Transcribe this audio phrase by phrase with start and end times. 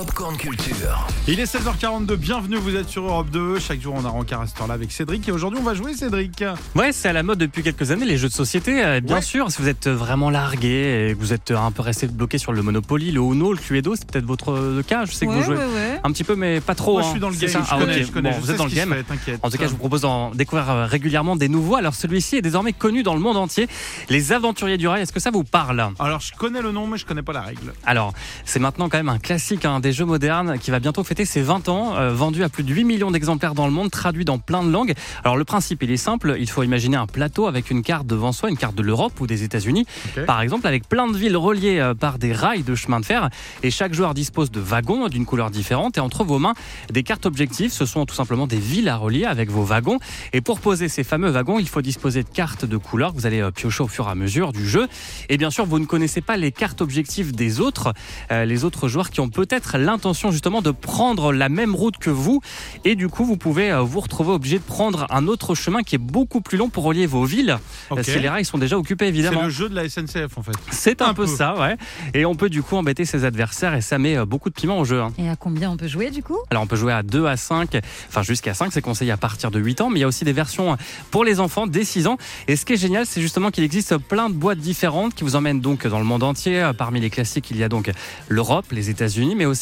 [0.00, 1.06] Popcorn Culture.
[1.28, 3.58] Il est 16h42, bienvenue, vous êtes sur Europe 2.
[3.58, 5.28] Chaque jour, on a rencard à cette heure-là avec Cédric.
[5.28, 6.42] Et aujourd'hui, on va jouer Cédric.
[6.74, 8.82] Ouais, c'est à la mode depuis quelques années, les jeux de société.
[8.82, 9.20] euh, bien Ouais.
[9.22, 12.54] sûr, si vous êtes vraiment largué et que vous êtes un peu resté bloqué sur
[12.54, 15.04] le Monopoly, le Uno, le Cluedo, c'est peut-être votre euh, cas.
[15.04, 16.00] Je sais que ouais, vous jouez ouais, ouais.
[16.02, 16.92] un petit peu, mais pas trop.
[16.92, 17.10] Moi, je hein.
[17.10, 18.06] suis dans le game, ça je Ah, connais, ok.
[18.06, 18.30] je connais.
[18.30, 18.94] Bon, je vous êtes dans le game.
[19.26, 19.38] fait.
[19.42, 21.76] En tout cas, je vous propose d'en découvrir euh, régulièrement des nouveaux.
[21.76, 23.68] Alors celui-ci est désormais connu dans le monde entier.
[24.08, 25.86] Les Aventuriers du Rail, est-ce que ça vous parle?
[25.98, 27.74] Alors, je connais le nom, mais je connais pas la règle.
[27.84, 28.14] Alors,
[28.46, 31.42] c'est maintenant quand même un classique hein, des jeux modernes qui va bientôt fêter ses
[31.42, 34.38] 20 ans, euh, vendu à plus de 8 millions d'exemplaires dans le monde, traduit dans
[34.38, 34.94] plein de langues.
[35.24, 36.36] Alors, le principe, il est simple.
[36.38, 39.26] Il faut imaginer un plateau avec une carte devant soi, une carte de l'Europe ou
[39.26, 39.86] des États-Unis,
[40.26, 43.30] par exemple, avec plein de villes reliées euh, par des rails de chemin de fer.
[43.62, 45.96] Et chaque joueur dispose de wagons d'une couleur différente.
[45.98, 46.54] Et entre vos mains,
[46.90, 47.72] des cartes objectifs.
[47.72, 49.98] Ce sont tout simplement des villes à relier avec vos wagons.
[50.32, 53.26] Et pour poser ces fameux wagons, il faut disposer de cartes de couleurs que vous
[53.26, 54.88] allez euh, piocher au fur et à mesure du jeu.
[55.28, 57.92] Et bien sûr, vous ne connaissez pas les cartes objectifs des autres,
[58.30, 62.10] euh, les autres joueurs qui ont peut-être l'intention justement de prendre la même route que
[62.10, 62.40] vous.
[62.84, 65.94] Et du coup, vous pouvez euh, vous retrouver obligé de prendre un autre chemin qui
[65.96, 67.58] est beaucoup plus long pour relier vos villes.
[67.92, 69.42] Euh, Si les rails sont déjà occupés, C'est évidemment.
[69.42, 70.52] le jeu de la SNCF, en fait.
[70.70, 71.34] C'est un, un peu, peu.
[71.36, 71.76] ça, ouais.
[72.14, 74.78] Et on peut du coup embêter ses adversaires et ça met euh, beaucoup de piment
[74.78, 75.00] au jeu.
[75.00, 75.12] hein.
[75.18, 76.38] Et à combien on peut jouer du coup?
[76.50, 77.76] Alors on peut jouer à 2 à 5,
[78.08, 80.24] enfin jusqu'à 5, c'est conseillé à partir de 8 ans, mais il y a aussi
[80.24, 80.76] des versions
[81.10, 82.16] pour les enfants dès 6 ans.
[82.48, 85.36] Et ce qui est génial, c'est justement qu'il existe plein de boîtes différentes qui vous
[85.36, 86.70] emmènent donc dans le monde entier.
[86.76, 87.90] Parmi les classiques, il y a donc
[88.28, 89.59] l'Europe, les États-Unis, mais aussi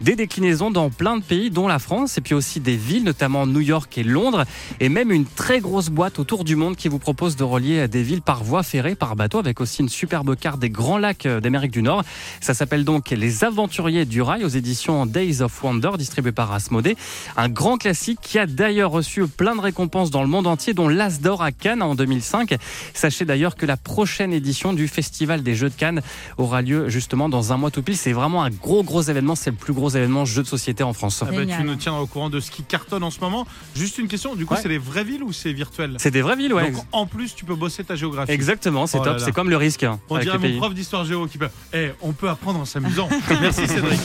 [0.00, 3.46] des déclinaisons dans plein de pays, dont la France, et puis aussi des villes, notamment
[3.46, 4.44] New York et Londres,
[4.80, 8.02] et même une très grosse boîte autour du monde qui vous propose de relier des
[8.02, 11.40] villes par voie ferrée, par bateau, avec aussi une superbe carte des grands lacs euh,
[11.40, 12.04] d'Amérique du Nord.
[12.40, 16.96] Ça s'appelle donc Les Aventuriers du Rail aux éditions Days of Wonder, distribué par Asmodée.
[17.36, 20.88] Un grand classique qui a d'ailleurs reçu plein de récompenses dans le monde entier, dont
[20.88, 22.56] l'As d'Or à Cannes en 2005.
[22.94, 26.02] Sachez d'ailleurs que la prochaine édition du Festival des Jeux de Cannes
[26.36, 27.96] aura lieu justement dans un mois tout pile.
[27.96, 29.34] C'est vraiment un gros gros événement.
[29.38, 31.22] C'est le plus gros événement jeu de société en France.
[31.22, 33.46] Ah bah, tu nous tiendras au courant de ce qui cartonne en ce moment.
[33.76, 34.60] Juste une question, du coup, Ouais.
[34.62, 35.94] c'est les vraies villes ou c'est virtuel?
[35.98, 36.70] C'est des vraies villes, ouais.
[36.72, 38.32] Donc, en plus, tu peux bosser ta géographie.
[38.32, 39.20] Exactement, c'est Oh top.
[39.20, 40.56] C'est comme le risque hein, On dirait mon pays.
[40.56, 41.48] prof d'histoire géo qui peut.
[41.72, 43.08] Eh, on peut apprendre en s'amusant.
[43.40, 44.00] Merci Cédric.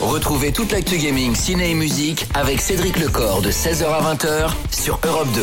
[0.00, 5.00] Retrouvez toute l'actu gaming, ciné et musique avec Cédric Lecor de 16h à 20h sur
[5.04, 5.40] Europe 2.